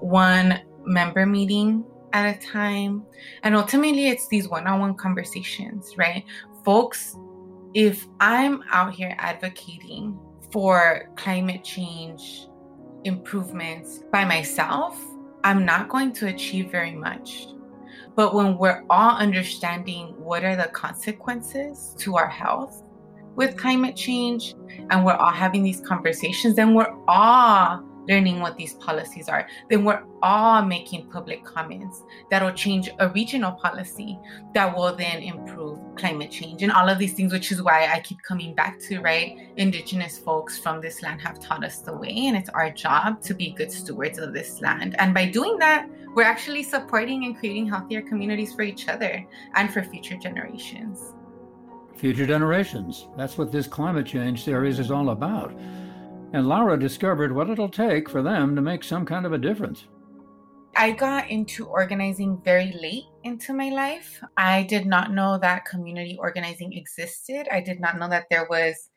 [0.00, 3.04] one member meeting at a time.
[3.42, 6.24] And ultimately, it's these one on one conversations, right?
[6.64, 7.16] Folks,
[7.74, 10.18] if I'm out here advocating
[10.50, 12.48] for climate change
[13.04, 14.98] improvements by myself,
[15.44, 17.48] I'm not going to achieve very much.
[18.16, 22.82] But when we're all understanding what are the consequences to our health
[23.36, 24.54] with climate change,
[24.90, 29.84] and we're all having these conversations, then we're all learning what these policies are, then
[29.84, 34.18] we're all making public comments that'll change a regional policy
[34.54, 38.00] that will then improve climate change and all of these things, which is why I
[38.00, 39.36] keep coming back to, right?
[39.56, 43.34] Indigenous folks from this land have taught us the way, and it's our job to
[43.34, 44.96] be good stewards of this land.
[44.98, 49.72] And by doing that, we're actually supporting and creating healthier communities for each other and
[49.72, 51.14] for future generations.
[51.94, 53.08] Future generations.
[53.16, 55.58] That's what this climate change series is all about
[56.32, 59.86] and Laura discovered what it'll take for them to make some kind of a difference.
[60.76, 64.22] I got into organizing very late into my life.
[64.36, 67.48] I did not know that community organizing existed.
[67.50, 68.90] I did not know that there was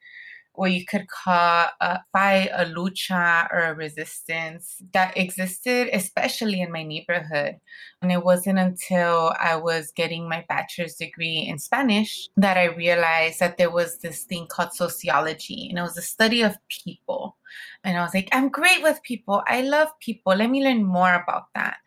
[0.59, 6.69] what you could call a fight, a lucha, or a resistance that existed, especially in
[6.69, 7.55] my neighborhood.
[8.01, 13.39] And it wasn't until I was getting my bachelor's degree in Spanish that I realized
[13.39, 17.37] that there was this thing called sociology, and it was a study of people.
[17.85, 19.41] And I was like, I'm great with people.
[19.47, 20.35] I love people.
[20.35, 21.77] Let me learn more about that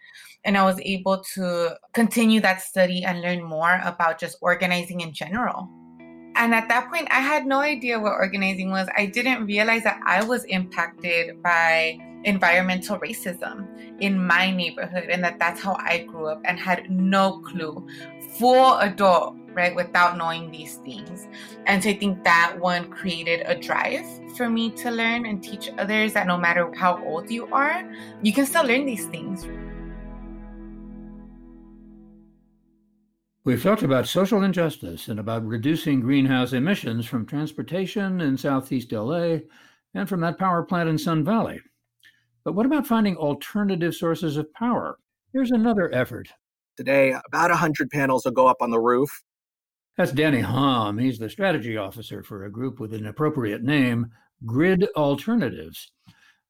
[0.45, 5.13] and I was able to continue that study and learn more about just organizing in
[5.13, 5.71] general.
[6.35, 8.89] And at that point, I had no idea what organizing was.
[8.97, 13.67] I didn't realize that I was impacted by environmental racism
[14.01, 17.87] in my neighborhood and that that's how I grew up and had no clue.
[18.39, 21.29] Full adult right, without knowing these things.
[21.67, 25.71] And so I think that one created a drive for me to learn and teach
[25.79, 27.85] others that no matter how old you are,
[28.23, 29.47] you can still learn these things.
[33.45, 39.39] We've talked about social injustice and about reducing greenhouse emissions from transportation in Southeast LA
[39.95, 41.61] and from that power plant in Sun Valley.
[42.45, 44.97] But what about finding alternative sources of power?
[45.33, 46.29] Here's another effort.
[46.77, 49.25] Today, about 100 panels will go up on the roof.
[49.97, 50.97] That's Danny Hom.
[50.97, 54.07] He's the strategy officer for a group with an appropriate name,
[54.47, 55.91] Grid Alternatives.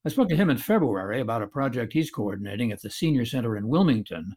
[0.05, 3.57] I spoke to him in February about a project he's coordinating at the Senior Center
[3.57, 4.37] in Wilmington.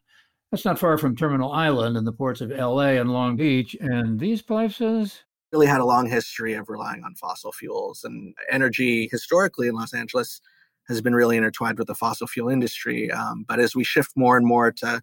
[0.50, 3.76] That's not far from Terminal Island and the ports of LA and Long Beach.
[3.80, 9.08] And these places really had a long history of relying on fossil fuels and energy
[9.10, 10.40] historically in Los Angeles
[10.88, 13.10] has been really intertwined with the fossil fuel industry.
[13.10, 15.02] Um, but as we shift more and more to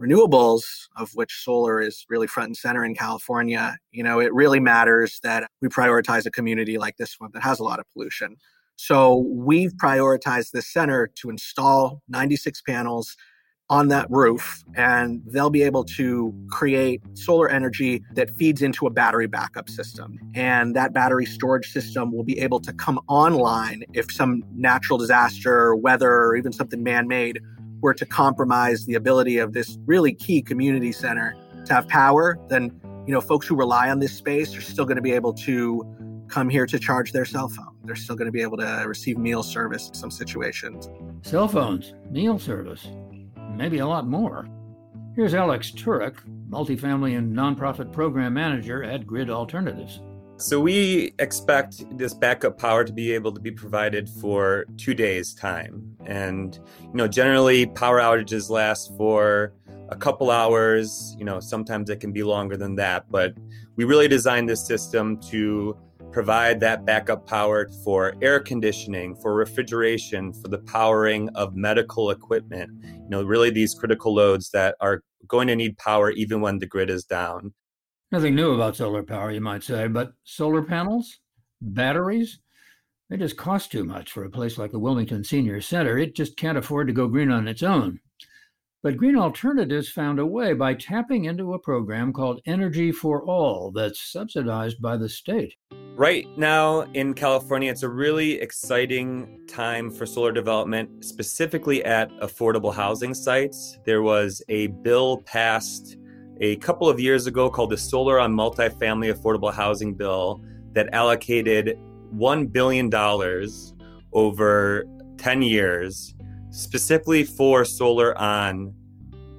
[0.00, 0.62] renewables,
[0.96, 5.18] of which solar is really front and center in California, you know, it really matters
[5.24, 8.36] that we prioritize a community like this one that has a lot of pollution.
[8.76, 13.16] So we've prioritized this center to install 96 panels
[13.70, 18.90] on that roof and they'll be able to create solar energy that feeds into a
[18.90, 20.18] battery backup system.
[20.34, 25.74] And that battery storage system will be able to come online if some natural disaster,
[25.74, 27.40] weather, or even something man made
[27.80, 32.38] were to compromise the ability of this really key community center to have power.
[32.48, 35.34] Then, you know, folks who rely on this space are still going to be able
[35.34, 35.84] to
[36.28, 37.74] come here to charge their cell phone.
[37.84, 40.90] They're still going to be able to receive meal service in some situations.
[41.22, 42.88] Cell phones, meal service
[43.58, 44.48] maybe a lot more.
[45.16, 46.14] Here's Alex Turek,
[46.48, 50.00] multifamily and nonprofit program manager at Grid Alternatives.
[50.36, 55.34] So we expect this backup power to be able to be provided for two days'
[55.34, 55.96] time.
[56.06, 59.52] And, you know, generally power outages last for
[59.88, 61.16] a couple hours.
[61.18, 63.10] You know, sometimes it can be longer than that.
[63.10, 63.34] But
[63.74, 65.76] we really designed this system to
[66.12, 72.70] provide that backup power for air conditioning, for refrigeration, for the powering of medical equipment.
[72.84, 76.66] You know, really these critical loads that are going to need power even when the
[76.66, 77.52] grid is down.
[78.10, 81.18] Nothing new about solar power, you might say, but solar panels,
[81.60, 82.40] batteries,
[83.10, 85.98] they just cost too much for a place like the Wilmington Senior Center.
[85.98, 88.00] It just can't afford to go green on its own.
[88.82, 93.72] But Green Alternatives found a way by tapping into a program called Energy for All
[93.72, 95.54] that's subsidized by the state.
[95.98, 102.72] Right now in California, it's a really exciting time for solar development, specifically at affordable
[102.72, 103.80] housing sites.
[103.84, 105.96] There was a bill passed
[106.40, 110.40] a couple of years ago called the Solar on Multifamily Affordable Housing Bill
[110.72, 111.76] that allocated
[112.14, 112.94] $1 billion
[114.12, 114.84] over
[115.16, 116.14] 10 years
[116.50, 118.72] specifically for solar on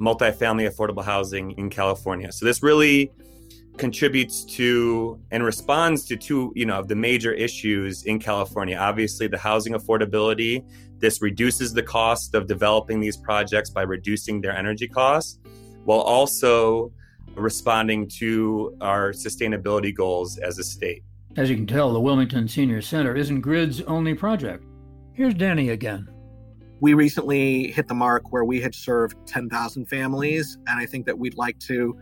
[0.01, 2.33] multifamily affordable housing in California.
[2.33, 3.13] So this really
[3.79, 8.77] contributes to and responds to two, you know, of the major issues in California.
[8.77, 10.63] Obviously, the housing affordability.
[10.99, 15.39] This reduces the cost of developing these projects by reducing their energy costs,
[15.85, 16.91] while also
[17.35, 21.03] responding to our sustainability goals as a state.
[21.37, 24.65] As you can tell, the Wilmington Senior Center isn't GRID's only project.
[25.13, 26.09] Here's Danny again.
[26.81, 31.17] We recently hit the mark where we had served 10,000 families, and I think that
[31.17, 31.97] we'd like to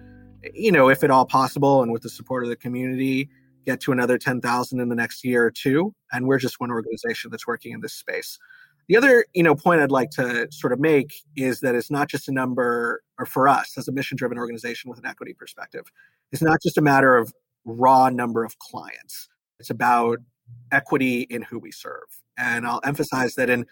[0.53, 3.29] you know, if at all possible, and with the support of the community,
[3.65, 5.93] get to another 10,000 in the next year or two.
[6.11, 8.39] And we're just one organization that's working in this space.
[8.87, 12.07] The other, you know, point I'd like to sort of make is that it's not
[12.07, 15.91] just a number, or for us as a mission-driven organization with an equity perspective,
[16.31, 17.33] it's not just a matter of
[17.65, 19.27] raw number of clients.
[19.59, 20.19] It's about
[20.71, 22.07] equity in who we serve.
[22.37, 23.65] And I'll emphasize that in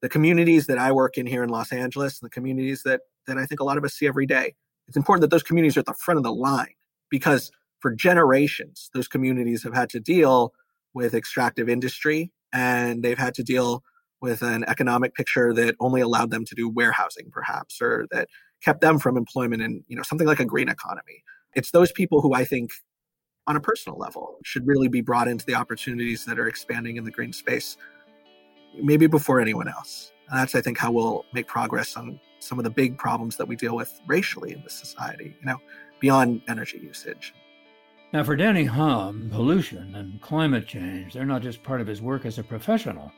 [0.00, 3.46] the communities that I work in here in Los Angeles, the communities that that I
[3.46, 4.54] think a lot of us see every day,
[4.88, 6.74] it's important that those communities are at the front of the line
[7.10, 10.52] because for generations, those communities have had to deal
[10.94, 13.82] with extractive industry and they've had to deal
[14.20, 18.28] with an economic picture that only allowed them to do warehousing perhaps or that
[18.62, 21.24] kept them from employment in you know something like a green economy.
[21.54, 22.70] It's those people who i think
[23.46, 27.04] on a personal level should really be brought into the opportunities that are expanding in
[27.04, 27.76] the green space
[28.80, 30.12] maybe before anyone else.
[30.28, 33.46] And that's i think how we'll make progress on some of the big problems that
[33.46, 35.58] we deal with racially in this society, you know,
[36.00, 37.34] beyond energy usage.
[38.12, 42.26] Now, for Danny Hum, pollution and climate change, they're not just part of his work
[42.26, 43.10] as a professional,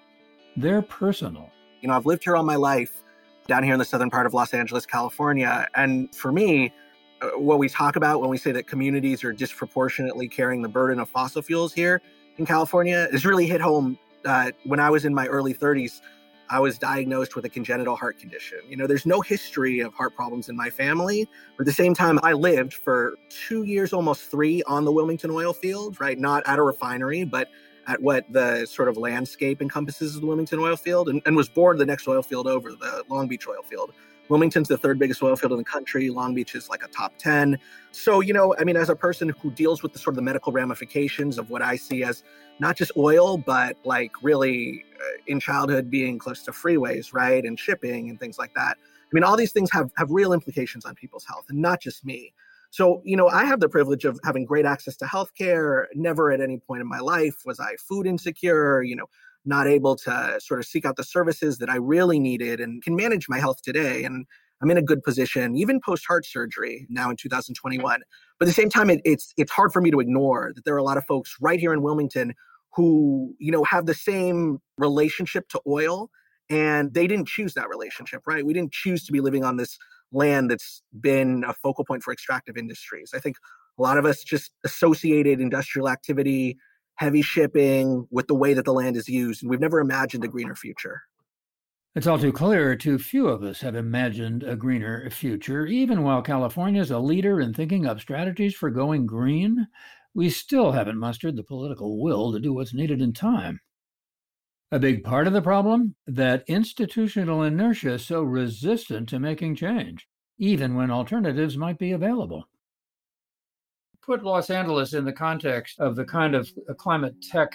[0.57, 1.51] they're personal.
[1.81, 3.03] You know, I've lived here all my life
[3.47, 5.67] down here in the southern part of Los Angeles, California.
[5.75, 6.73] And for me,
[7.21, 10.99] uh, what we talk about when we say that communities are disproportionately carrying the burden
[10.99, 12.01] of fossil fuels here
[12.39, 16.01] in California is really hit home uh, when I was in my early 30s
[16.55, 18.61] I was diagnosed with a congenital heart condition.
[18.69, 21.29] You know, there's no history of heart problems in my family.
[21.57, 25.33] But at the same time, I lived for two years, almost three, on the Wilmington
[25.33, 26.17] oil field, right?
[26.17, 27.49] Not at a refinery, but
[27.89, 31.49] at what the sort of landscape encompasses of the Wilmington oil field, and, and was
[31.49, 33.93] born the next oil field over, the Long Beach oil field.
[34.29, 36.09] Wilmington's the third biggest oil field in the country.
[36.11, 37.59] Long Beach is like a top 10.
[37.93, 40.23] So, you know, I mean, as a person who deals with the sort of the
[40.23, 42.23] medical ramifications of what I see as
[42.59, 47.45] not just oil, but like really uh, in childhood being close to freeways, right?
[47.45, 48.79] And shipping and things like that.
[48.79, 52.05] I mean, all these things have, have real implications on people's health and not just
[52.05, 52.33] me.
[52.71, 55.85] So, you know, I have the privilege of having great access to healthcare.
[55.95, 59.07] Never at any point in my life was I food insecure, you know,
[59.45, 62.83] not able to uh, sort of seek out the services that I really needed and
[62.83, 64.05] can manage my health today.
[64.05, 64.27] And
[64.63, 68.01] I'm in a good position, even post heart surgery now in 2021.
[68.39, 70.75] But at the same time, it, it's it's hard for me to ignore that there
[70.75, 72.35] are a lot of folks right here in Wilmington
[72.75, 76.11] who you know have the same relationship to oil,
[76.49, 78.45] and they didn't choose that relationship, right?
[78.45, 79.79] We didn't choose to be living on this
[80.13, 83.13] land that's been a focal point for extractive industries.
[83.15, 83.37] I think
[83.79, 86.57] a lot of us just associated industrial activity
[86.97, 89.43] heavy shipping with the way that the land is used.
[89.43, 91.03] And we've never imagined a greener future.
[91.95, 95.67] It's all too clear too few of us have imagined a greener future.
[95.67, 99.69] Even while California is a leader in thinking up strategies for going green,
[100.13, 103.61] we still haven't mustered the political will to do what's needed in time.
[104.73, 105.95] A big part of the problem?
[106.07, 112.49] That institutional inertia is so resistant to making change, even when alternatives might be available
[114.05, 117.53] put Los Angeles in the context of the kind of uh, climate tech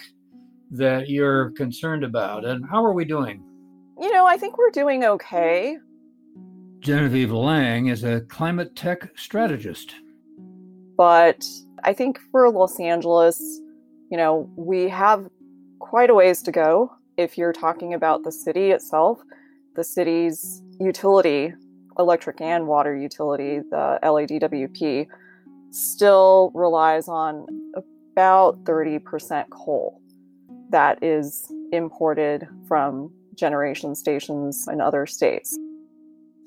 [0.70, 3.42] that you're concerned about, and how are we doing?
[4.00, 5.78] You know, I think we're doing okay.
[6.80, 9.94] Genevieve Lang is a climate tech strategist.
[10.96, 11.44] But
[11.84, 13.38] I think for Los Angeles,
[14.10, 15.28] you know, we have
[15.78, 19.20] quite a ways to go if you're talking about the city itself.
[19.76, 21.52] The city's utility,
[21.98, 25.06] electric and water utility, the LADWP,
[25.70, 27.46] still relies on
[28.14, 30.00] about 30% coal
[30.70, 35.56] that is imported from generation stations in other states.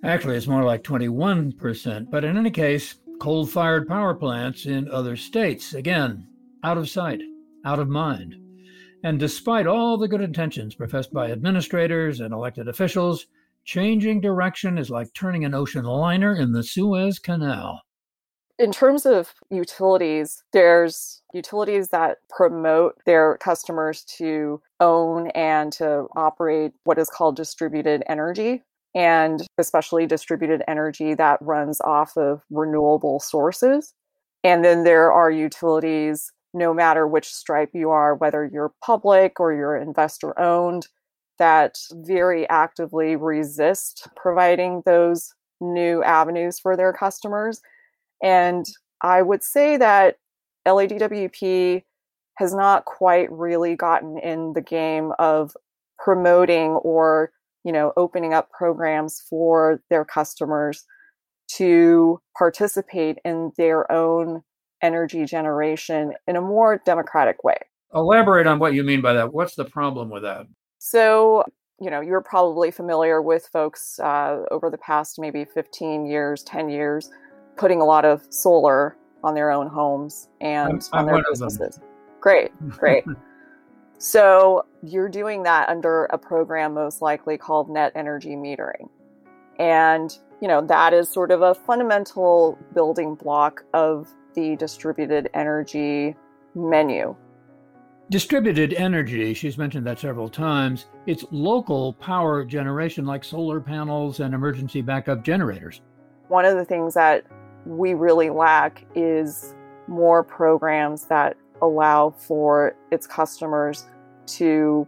[0.03, 2.11] Actually, it's more like 21%.
[2.11, 6.27] But in any case, coal fired power plants in other states, again,
[6.63, 7.21] out of sight,
[7.65, 8.35] out of mind.
[9.03, 13.27] And despite all the good intentions professed by administrators and elected officials,
[13.65, 17.81] changing direction is like turning an ocean liner in the Suez Canal.
[18.59, 26.71] In terms of utilities, there's utilities that promote their customers to own and to operate
[26.83, 28.61] what is called distributed energy,
[28.93, 33.95] and especially distributed energy that runs off of renewable sources.
[34.43, 39.51] And then there are utilities, no matter which stripe you are, whether you're public or
[39.51, 40.87] you're investor owned,
[41.39, 47.61] that very actively resist providing those new avenues for their customers
[48.21, 48.65] and
[49.01, 50.17] I would say that
[50.67, 51.83] LADWP
[52.37, 55.55] has not quite really gotten in the game of
[55.99, 57.31] promoting or
[57.63, 60.85] you know opening up programs for their customers
[61.47, 64.41] to participate in their own
[64.81, 67.57] energy generation in a more democratic way.
[67.93, 69.33] Elaborate on what you mean by that.
[69.33, 70.47] What's the problem with that?
[70.79, 71.43] So,
[71.79, 76.69] you know, you're probably familiar with folks uh, over the past maybe 15 years, 10
[76.69, 77.09] years
[77.57, 81.79] putting a lot of solar on their own homes and I'm, on their businesses.
[82.19, 83.05] Great, great.
[83.97, 88.89] so you're doing that under a program most likely called net energy metering.
[89.59, 96.15] And, you know, that is sort of a fundamental building block of the distributed energy
[96.55, 97.15] menu.
[98.09, 100.85] Distributed energy, she's mentioned that several times.
[101.05, 105.81] It's local power generation like solar panels and emergency backup generators.
[106.27, 107.25] One of the things that
[107.65, 109.55] we really lack is
[109.87, 113.85] more programs that allow for its customers
[114.25, 114.87] to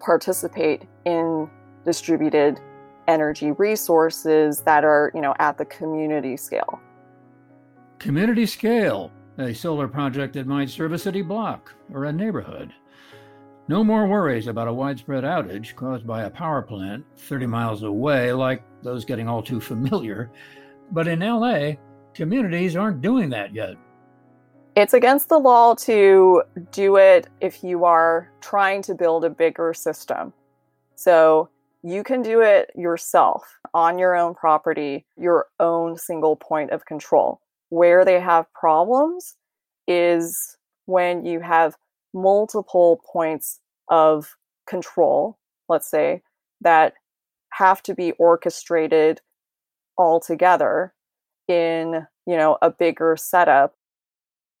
[0.00, 1.48] participate in
[1.84, 2.60] distributed
[3.08, 6.80] energy resources that are, you know, at the community scale.
[7.98, 12.72] Community scale, a solar project that might serve a city block or a neighborhood.
[13.68, 18.32] No more worries about a widespread outage caused by a power plant 30 miles away,
[18.32, 20.30] like those getting all too familiar.
[20.92, 21.72] But in LA,
[22.16, 23.76] communities aren't doing that yet.
[24.74, 29.72] It's against the law to do it if you are trying to build a bigger
[29.72, 30.32] system.
[30.96, 31.48] So
[31.82, 37.40] you can do it yourself on your own property, your own single point of control.
[37.68, 39.36] Where they have problems
[39.86, 40.56] is
[40.86, 41.76] when you have
[42.12, 44.36] multiple points of
[44.66, 45.38] control,
[45.68, 46.22] let's say,
[46.60, 46.94] that
[47.52, 49.20] have to be orchestrated
[49.96, 50.92] all together
[51.48, 53.74] in, you know, a bigger setup.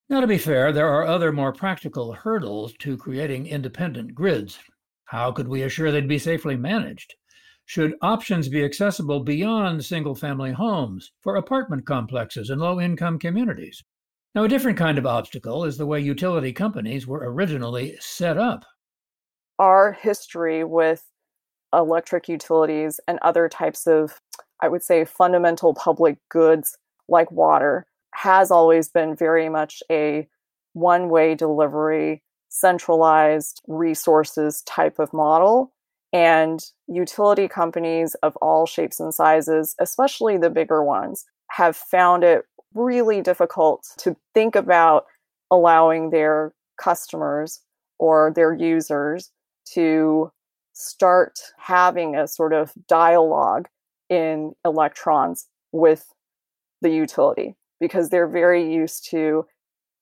[0.08, 4.58] Now, to be fair, there are other more practical hurdles to creating independent grids.
[5.06, 7.14] How could we assure they'd be safely managed?
[7.64, 13.82] Should options be accessible beyond single family homes for apartment complexes and low income communities?
[14.36, 18.64] Now, a different kind of obstacle is the way utility companies were originally set up.
[19.58, 21.02] Our history with
[21.72, 24.20] electric utilities and other types of,
[24.60, 26.76] I would say, fundamental public goods
[27.08, 30.26] like water has always been very much a
[30.72, 35.72] one way delivery, centralized resources type of model.
[36.12, 42.44] And utility companies of all shapes and sizes, especially the bigger ones, have found it
[42.74, 45.06] really difficult to think about
[45.50, 47.60] allowing their customers
[47.98, 49.30] or their users
[49.72, 50.30] to
[50.72, 53.68] start having a sort of dialogue
[54.08, 56.12] in electrons with
[56.82, 59.46] the utility because they're very used to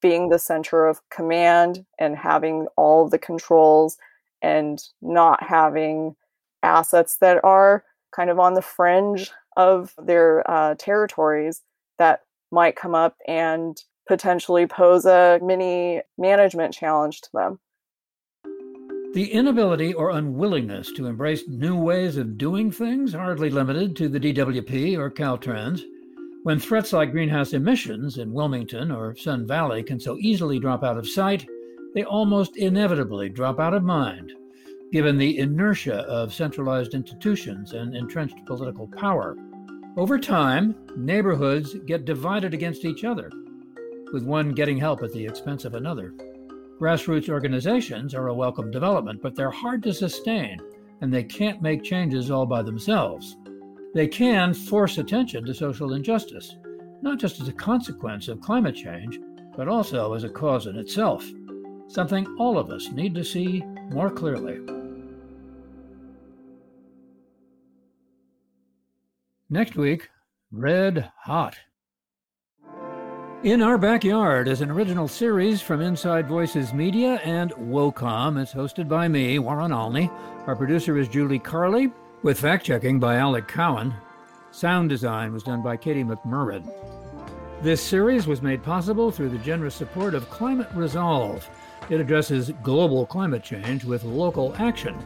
[0.01, 3.97] being the center of command and having all the controls
[4.41, 6.15] and not having
[6.61, 7.83] assets that are
[8.15, 11.61] kind of on the fringe of their uh, territories
[11.97, 17.59] that might come up and potentially pose a mini management challenge to them.
[19.15, 24.19] The inability or unwillingness to embrace new ways of doing things hardly limited to the
[24.19, 25.83] DWP or Caltrans.
[26.43, 30.97] When threats like greenhouse emissions in Wilmington or Sun Valley can so easily drop out
[30.97, 31.47] of sight,
[31.93, 34.33] they almost inevitably drop out of mind,
[34.91, 39.37] given the inertia of centralized institutions and entrenched political power.
[39.95, 43.31] Over time, neighborhoods get divided against each other,
[44.11, 46.13] with one getting help at the expense of another.
[46.79, 50.59] Grassroots organizations are a welcome development, but they're hard to sustain,
[50.99, 53.37] and they can't make changes all by themselves.
[53.93, 56.57] They can force attention to social injustice,
[57.01, 59.19] not just as a consequence of climate change,
[59.55, 61.25] but also as a cause in itself,
[61.87, 64.59] something all of us need to see more clearly.
[69.49, 70.09] Next week,
[70.51, 71.55] Red Hot.
[73.43, 78.41] In Our Backyard is an original series from Inside Voices Media and WOCOM.
[78.41, 80.09] It's hosted by me, Warren Olney.
[80.47, 81.91] Our producer is Julie Carley,
[82.23, 83.93] with fact checking by Alec Cowan.
[84.49, 86.67] Sound design was done by Katie McMurrid.
[87.61, 91.47] This series was made possible through the generous support of Climate Resolve.
[91.89, 94.97] It addresses global climate change with local action.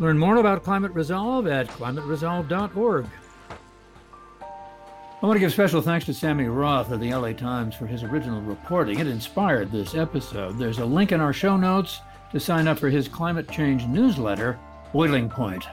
[0.00, 3.06] Learn more about Climate Resolve at climateresolve.org.
[5.22, 8.02] I want to give special thanks to Sammy Roth of the LA Times for his
[8.02, 8.98] original reporting.
[8.98, 10.58] It inspired this episode.
[10.58, 12.00] There's a link in our show notes
[12.32, 14.58] to sign up for his climate change newsletter,
[14.92, 15.64] Boiling Point.